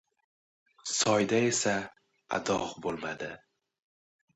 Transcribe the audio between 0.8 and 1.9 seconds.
Soyda esa,